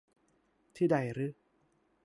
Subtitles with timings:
[0.75, 1.27] ที่ใดรึ?